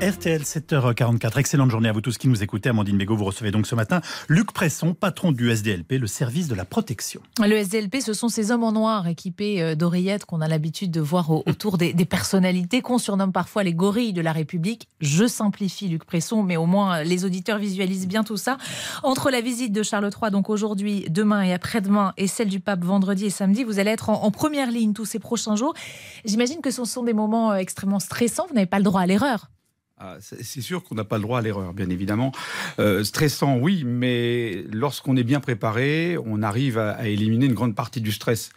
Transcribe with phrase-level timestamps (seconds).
[0.00, 1.38] RTL 7h44.
[1.38, 2.70] Excellente journée à vous tous qui nous écoutez.
[2.70, 4.00] Amandine Bégaud, vous recevez donc ce matin
[4.30, 7.20] Luc Presson, patron du SDLP, le service de la protection.
[7.38, 11.02] Le SDLP, ce sont ces hommes en noir équipés euh, d'oreillettes qu'on a l'habitude de
[11.02, 14.88] voir autour des, des, personnalités qu'on surnomme parfois les gorilles de la République.
[15.02, 18.56] Je simplifie Luc Presson, mais au moins les auditeurs visualisent bien tout ça.
[19.02, 22.82] Entre la visite de Charles III, donc aujourd'hui, demain et après-demain, et celle du pape
[22.82, 25.74] vendredi et samedi, vous allez être en, en première ligne tous ces prochains jours.
[26.24, 28.46] J'imagine que ce sont des moments euh, extrêmement stressants.
[28.48, 29.50] Vous n'avez pas le droit à l'erreur.
[30.02, 32.32] Ah, c'est sûr qu'on n'a pas le droit à l'erreur, bien évidemment.
[32.78, 38.00] Euh, stressant, oui, mais lorsqu'on est bien préparé, on arrive à, éliminer une grande partie
[38.00, 38.48] du stress.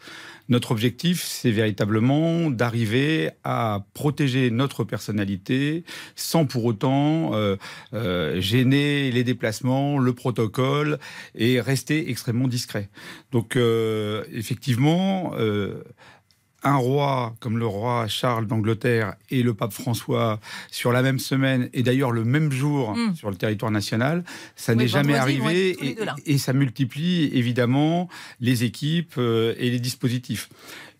[0.47, 5.83] Notre objectif, c'est véritablement d'arriver à protéger notre personnalité
[6.15, 7.57] sans pour autant euh,
[7.93, 10.97] euh, gêner les déplacements, le protocole
[11.35, 12.89] et rester extrêmement discret.
[13.33, 15.33] Donc, euh, effectivement
[16.63, 20.39] un roi comme le roi Charles d'Angleterre et le pape François
[20.71, 23.15] sur la même semaine et d'ailleurs le même jour mmh.
[23.15, 24.23] sur le territoire national,
[24.55, 29.79] ça oui, n'est jamais arrivé et, et, ça multiplie évidemment les équipes euh, et les
[29.79, 30.49] dispositifs.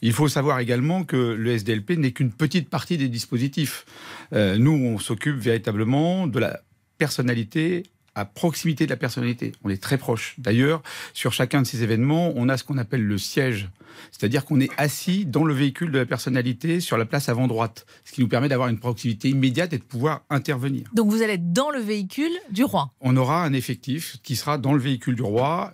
[0.02, 3.86] Il faut savoir également que le SDLP n'est qu'une petite partie des dispositifs.
[4.34, 6.59] Euh, nous, on s'occupe véritablement de la
[6.97, 7.84] personnalité
[8.16, 9.53] à proximité de la personnalité.
[9.64, 10.36] On est très proche.
[10.38, 10.81] D'ailleurs,
[11.14, 13.69] sur chacun de ces événements, on a ce qu'on appelle le siège.
[14.11, 17.86] C'est-à-dire qu'on est assis dans le véhicule de la personnalité sur la place avant droite,
[18.06, 20.89] ce qui nous permet d'avoir une proximité immédiate et de pouvoir intervenir.
[20.94, 24.58] Donc vous allez être dans le véhicule du roi On aura un effectif qui sera
[24.58, 25.72] dans le véhicule du roi,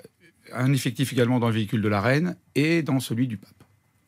[0.53, 3.58] un effectif également dans le véhicule de la reine et dans celui du pape.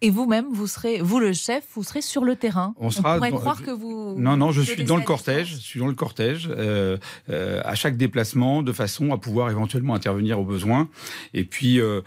[0.03, 2.73] Et vous-même, vous serez, vous le chef, vous serez sur le terrain.
[2.79, 4.15] On, sera On pourrait dans, croire que vous.
[4.17, 5.51] Non, non, je suis dans le cortège.
[5.51, 6.97] Je suis dans le cortège euh,
[7.29, 10.89] euh, à chaque déplacement, de façon à pouvoir éventuellement intervenir au besoin,
[11.35, 12.01] et puis euh,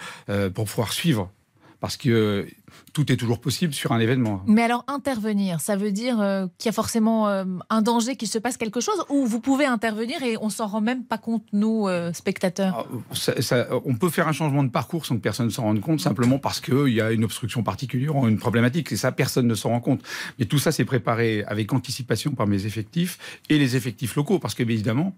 [0.50, 1.30] pour pouvoir suivre,
[1.78, 2.48] parce que
[2.92, 4.42] tout est toujours possible sur un événement.
[4.46, 8.28] Mais alors intervenir, ça veut dire euh, qu'il y a forcément euh, un danger, qu'il
[8.28, 11.44] se passe quelque chose, ou vous pouvez intervenir et on s'en rend même pas compte,
[11.52, 12.86] nous, euh, spectateurs?
[12.88, 15.64] Ah, ça, ça, On peut faire un changement de parcours sans que personne ne s'en
[15.64, 19.12] rende compte, simplement parce qu'il y a une obstruction particulière ou une problématique, et ça,
[19.12, 20.02] personne ne s'en rend compte.
[20.38, 24.54] Mais tout ça, c'est préparé avec anticipation par mes effectifs et les effectifs locaux, parce
[24.54, 25.16] que, évidemment,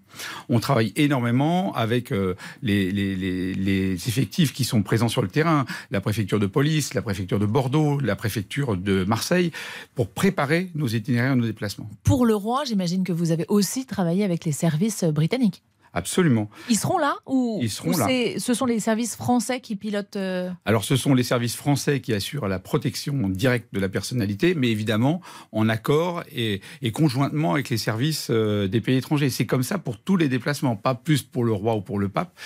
[0.48, 5.64] on travaille énormément avec les, les, les, les effectifs qui sont présents sur le terrain,
[5.90, 9.50] la préfecture de police, la préfecture de Bordeaux, Bordeaux, la préfecture de Marseille,
[9.94, 11.88] pour préparer nos itinéraires nos déplacements.
[12.04, 15.62] Pour le roi, j'imagine que vous avez aussi travaillé avec les services britanniques.
[15.94, 16.50] Absolument.
[16.68, 18.06] Ils seront là ou Ils seront ou là.
[18.38, 20.50] Ce sont les services français qui pilotent euh...
[20.66, 24.68] Alors, ce sont les services français qui assurent la protection directe de la personnalité, mais
[24.68, 29.30] évidemment en accord et, et conjointement avec les services euh, des pays étrangers.
[29.30, 32.10] C'est comme ça pour tous les déplacements, pas plus pour le roi ou pour le
[32.10, 32.38] pape.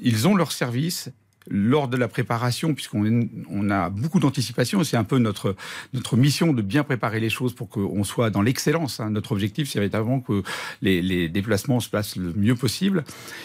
[0.00, 1.10] Ils ont leurs services
[1.50, 5.56] lors de la préparation, puisqu'on on a beaucoup d'anticipation, c'est un peu notre,
[5.92, 9.00] notre mission de bien préparer les choses pour qu'on soit dans l'excellence.
[9.00, 9.10] Hein.
[9.10, 10.42] Notre objectif, c'est véritablement que
[10.80, 13.04] les, les, déplacements se passent le mieux possible.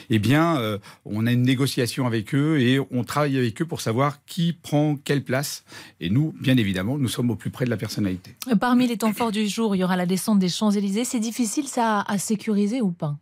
[0.10, 3.82] Eh bien, euh, on a une négociation avec eux et on travaille avec eux pour
[3.82, 5.64] savoir qui prend quelle place.
[6.00, 8.36] Et nous, bien évidemment, nous sommes au plus près de la personnalité.
[8.60, 11.06] Parmi les temps forts du jour, il y aura la descente des Champs-Élysées.
[11.06, 13.18] C'est difficile, ça, à sécuriser ou pas?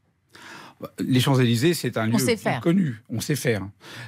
[1.00, 2.18] Les Champs-Élysées, c'est un lieu
[2.62, 3.02] connu.
[3.10, 3.68] On sait faire.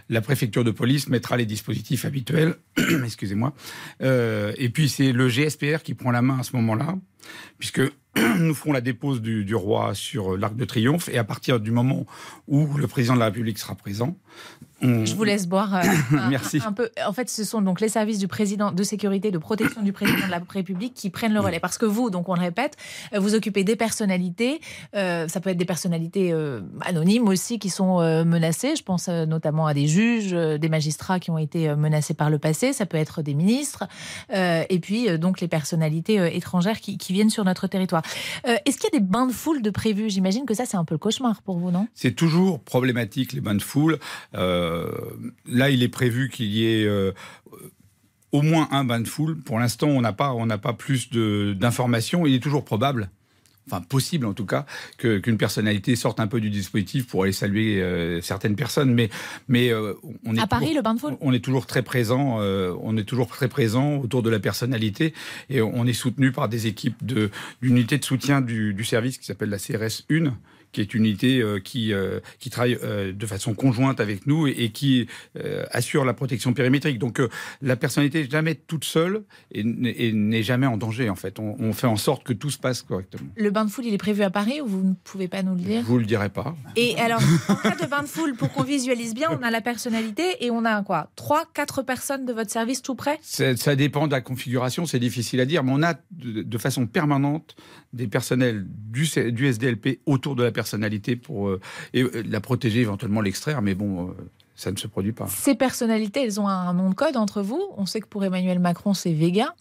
[0.10, 2.56] La préfecture de police mettra les dispositifs habituels.
[3.06, 3.54] Excusez-moi.
[4.02, 6.96] Euh, et puis, c'est le GSPR qui prend la main à ce moment-là,
[7.58, 7.82] puisque
[8.40, 11.10] nous ferons la dépose du, du roi sur l'Arc de Triomphe.
[11.10, 12.06] Et à partir du moment
[12.48, 14.16] où le président de la République sera présent,
[14.82, 15.06] on...
[15.06, 15.82] Je vous laisse boire euh,
[16.18, 16.62] un, Merci.
[16.64, 16.90] Un, peu.
[17.06, 20.28] En fait, ce sont donc les services du président de sécurité, de protection du président
[20.28, 21.60] de la République qui prennent le relais.
[21.60, 22.76] Parce que vous, donc on le répète,
[23.16, 24.62] vous occupez des personnalités.
[24.96, 28.76] Euh, ça peut être des personnalités euh, anonymes aussi qui sont euh, menacées.
[28.76, 32.30] Je pense euh, notamment à des juges, euh, des magistrats qui ont été menacés par
[32.30, 32.74] le passé.
[32.74, 33.86] Ça peut être des ministres.
[34.32, 38.04] et puis donc les personnalités étrangères qui, qui, viennent sur notre territoire.
[38.44, 40.10] Est-ce qu'il y a des bains de foule de prévus?
[40.10, 41.88] J'imagine que ça c'est un peu le cauchemar pour vous, non?
[41.94, 44.00] C'est toujours problématique les bains de foule.
[44.36, 44.92] Euh,
[45.46, 47.12] là, il est prévu qu'il y ait euh,
[48.32, 49.38] au moins un bain de foule.
[49.38, 52.26] Pour l'instant, on n'a pas, on n'a pas plus d'informations.
[52.26, 53.10] Il est toujours probable
[53.68, 54.66] enfin possible en tout cas,
[54.98, 58.94] qu'une qu personnalité sorte un peu du dispositif pour aller saluer euh, certaines personnes.
[58.94, 59.10] Mais,
[59.48, 59.94] mais euh,
[60.26, 62.38] on est à Paris, le bain de foule, on est toujours très présent.
[62.42, 65.14] Euh, on est toujours très présent autour de la personnalité
[65.50, 67.30] et on est soutenu par des équipes de
[67.62, 70.34] l'unité de soutien du, du service qui s'appelle la CRS 1
[70.78, 71.92] qui est une unité qui,
[72.40, 75.08] qui travaille de façon conjointe avec nous et, qui
[75.72, 77.00] assure la protection périmétrique.
[77.00, 77.20] Donc
[77.62, 81.40] la personnalité n'est jamais toute seule et, n'est jamais en danger en fait.
[81.40, 83.30] On, on, fait en sorte que tout se passe correctement.
[83.36, 85.56] Le bain de foule, il est prévu à Paris ou vous ne pouvez pas nous
[85.56, 85.82] le dire?
[85.82, 86.56] Je vous le dirai pas.
[86.76, 89.62] Et alors, en cas de bain de foule, pour qu'on visualise bien, on a la
[89.62, 91.10] personnalité et on a quoi?
[91.16, 93.20] Trois, quatre personnes de votre service tout près?
[93.22, 97.56] Ça dépend de la configuration, c'est difficile à dire, mais on a de, façon permanente
[97.94, 101.62] des personnels du, du, SDLP autour de la personnalité pour euh,
[101.94, 104.10] et, euh, la protéger, éventuellement l'extraire, mais bon.
[104.10, 104.14] Euh,
[104.60, 105.28] ça ne se produit pas.
[105.28, 107.64] Ces personnalités, elles ont un nom de code entre vous.
[107.78, 109.54] On sait que pour Emmanuel Macron, c'est Vega.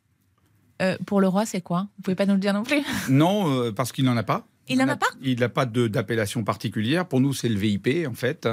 [1.04, 1.88] pour le roi, c'est quoi?
[1.98, 2.80] Vous pouvez pas nous le dire non plus?
[3.10, 4.46] Non, parce qu'il n'en a pas.
[4.68, 7.06] Il n'en a pas Il n'a pas d'appellation particulière.
[7.06, 8.48] Pour nous, c'est le VIP, en fait.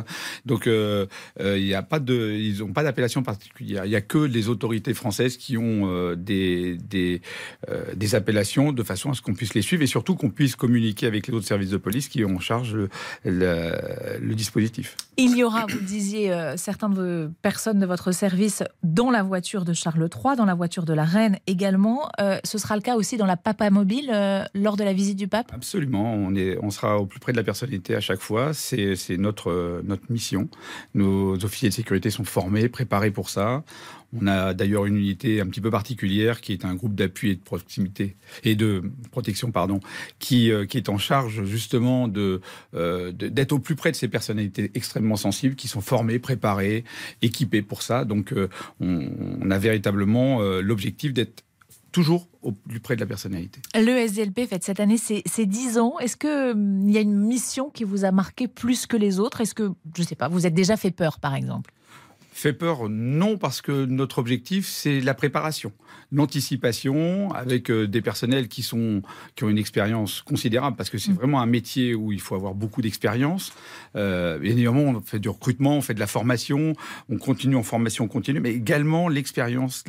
[0.46, 1.08] Donc, euh,
[1.40, 3.86] euh, il a pas de, ils n'ont pas d'appellation particulière.
[3.86, 7.22] Il n'y a que les autorités françaises qui ont euh, des, des,
[7.96, 11.08] des, appellations de façon à ce qu'on puisse les suivre et surtout qu'on puisse communiquer
[11.08, 12.90] avec les autres services de police qui ont en charge le,
[13.24, 14.96] le, dispositif.
[15.18, 19.74] Il y aura, vous disiez, de vos personnes de votre service dans la voiture de
[19.74, 22.10] Charles III, dans la voiture de la reine également.
[22.44, 24.12] ce sera le cas aussi dans la Papa Mobile
[24.54, 25.52] lors de la visite du pape?
[25.54, 28.54] Absolument on, est, on sera au plus près de la personnalité à chaque fois.
[28.54, 30.50] C'est notre, notre mission.
[30.94, 33.64] Nos officiers de sécurité sont formés, préparés pour ça.
[34.16, 37.36] On a d'ailleurs une unité un petit peu particulière qui est un groupe d'appui et
[37.36, 39.80] de proximité et de protection, pardon,
[40.20, 42.42] qui, euh, qui est en charge justement de
[42.76, 46.84] euh, d'être au plus près de ces personnalités extrêmement sensibles qui sont formées, préparées,
[47.22, 48.06] équipées pour ça.
[48.06, 48.50] Donc euh,
[48.80, 49.10] on,
[49.42, 51.44] on, a véritablement l'objectif d'être
[51.94, 53.62] toujours au plus près de la personnalité.
[53.76, 55.98] Le SDLP fête cette année ses, 10 ans.
[56.00, 59.40] Est-ce qu'il hum, y a une mission qui vous a marqué plus que les autres?
[59.40, 61.72] Est-ce que, je ne sais pas, vous êtes déjà fait peur, par exemple?
[62.34, 65.72] Fait peur Non, parce que notre objectif, c'est la préparation,
[66.12, 69.02] l'anticipation, avec euh, des personnels qui, sont,
[69.36, 71.16] qui ont une expérience considérable, parce que c'est mm.
[71.16, 73.54] vraiment un métier où il faut avoir beaucoup d'expérience.
[73.96, 76.74] Euh, évidemment, on fait du recrutement, on fait de la formation,
[77.10, 79.84] on continue en formation continue, mais également l'expérience.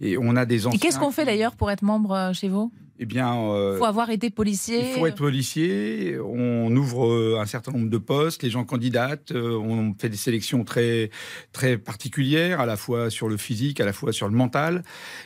[0.00, 0.76] Et on a des anciens...
[0.76, 2.72] Et qu'est-ce qu'on fait d'ailleurs pour être membre euh, chez vous?
[3.02, 4.90] Eh bien, il euh, faut avoir été policier.
[4.90, 6.18] Il faut être policier.
[6.22, 8.42] On ouvre euh, un certain nombre de postes.
[8.42, 9.32] Les gens candidatent.
[9.32, 11.08] Euh, on fait des sélections très
[11.52, 14.84] très particulières, à la fois sur le physique, à la fois sur le mental.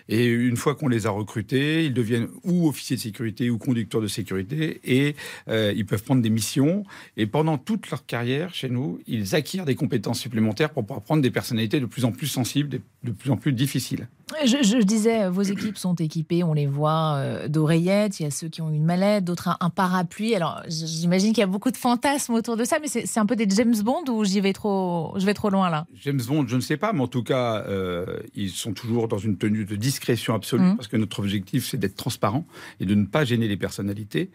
[0.09, 4.01] Et une fois qu'on les a recrutés, ils deviennent ou officiers de sécurité ou conducteurs
[4.01, 5.17] de sécurité, et
[5.49, 6.85] ils peuvent prendre des missions.
[7.17, 11.23] Et pendant toute leur carrière chez nous, ils acquièrent des compétences supplémentaires pour pouvoir prendre
[11.23, 14.07] des personnalités de plus en plus sensibles, de plus en plus difficiles.
[14.45, 16.43] Je, je disais, vos équipes sont équipées.
[16.45, 17.21] On les voit
[17.65, 20.35] oreillettes, il y a ceux qui ont une mallette, d'autres un, parapluie.
[20.35, 23.37] Alors j'imagine qu'il y a beaucoup de fantasmes autour de ça, mais c'est un peu
[23.37, 25.87] des James Bond ou j'y vais trop, je vais trop loin là?
[26.03, 29.19] James Bond, je ne sais pas, mais en tout cas, euh, ils sont toujours dans
[29.19, 30.77] une tenue de discrétion absolue mmh.
[30.77, 32.45] parce que notre objectif c'est d'être transparent
[32.81, 34.31] et de ne pas gêner les personnalités.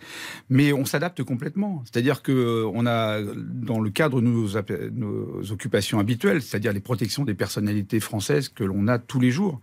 [0.49, 4.47] Mais on s'adapte complètement, c'est-à-dire que euh, on a dans le cadre de nos,
[4.91, 9.59] nos occupations habituelles, c'est-à-dire les protections des personnalités françaises que l'on a tous les jours.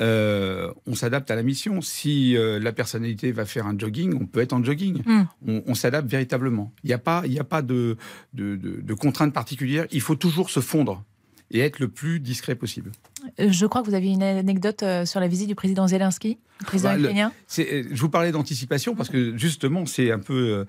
[0.00, 1.80] Euh, on s'adapte à la mission.
[1.80, 5.02] Si la personne personnalité va faire un jogging, on peut être en jogging.
[5.04, 5.24] Hmm.
[5.66, 6.72] On, s'adapte véritablement.
[6.84, 7.98] Il n'y a pas, il a pas de,
[8.32, 9.86] de, de, contraintes particulières.
[9.92, 11.04] Il faut toujours se fondre
[11.50, 12.92] et être le plus discret possible.
[13.40, 16.38] Euh, je crois que vous aviez une anecdote euh, sur la visite du président Zelensky,
[16.64, 17.32] président bah, ukrainien.
[17.58, 20.66] Euh, je vous parlais d'anticipation parce que justement, c'est un peu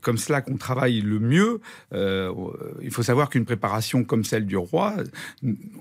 [0.00, 1.60] comme cela qu'on travaille le mieux.
[1.92, 4.96] il faut savoir qu'une préparation comme celle du roi,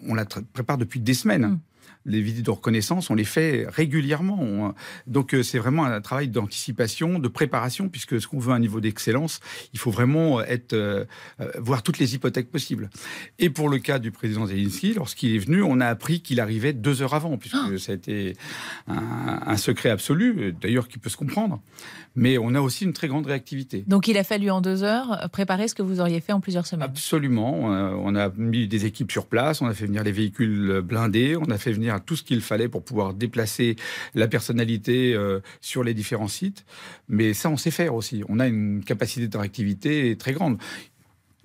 [0.05, 1.59] on la prépare depuis des semaines.
[2.05, 4.73] Les visites de reconnaissance, on les fait régulièrement.
[5.07, 8.59] donc euh, c'est vraiment un travail d'anticipation, de préparation, puisque ce qu'on veut à un
[8.59, 9.39] niveau d'excellence,
[9.73, 11.05] il faut vraiment être euh,
[11.39, 12.89] euh, voir toutes les hypothèques possibles.
[13.39, 16.73] Et pour le cas du président Zelensky, lorsqu'il est venu, on a appris qu'il arrivait
[16.73, 17.77] deux heures avant, puisque ah.
[17.77, 18.35] ça a été
[18.87, 21.61] un, secret absolu, d'ailleurs qui peut se comprendre.
[22.15, 23.83] Mais on a aussi une très grande réactivité.
[23.87, 26.65] Donc il a fallu en deux heures préparer ce que vous auriez fait en plusieurs
[26.65, 26.89] semaines?
[26.89, 27.65] Absolument.
[27.65, 31.49] On a mis des équipes sur place, on a fait venir les véhicules blindés, on
[31.51, 33.75] a fait venir tout ce qu'il fallait pour pouvoir déplacer
[34.15, 36.65] la personnalité euh, sur les différents sites.
[37.07, 38.23] Mais ça, on sait faire aussi.
[38.29, 40.57] On a une capacité de réactivité très grande.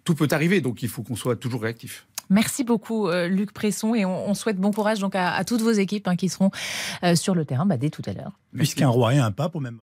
[0.05, 2.07] Tout peut arriver, donc il faut qu'on soit toujours réactif.
[2.29, 6.09] Merci beaucoup, euh, Luc Presson, et on, souhaite bon courage donc à, toutes vos équipes
[6.09, 6.51] hein, qui seront
[7.05, 8.33] euh, sur le terrain bah, dès tout à l'heure.
[8.55, 9.79] Puisqu'un roi et un pape au même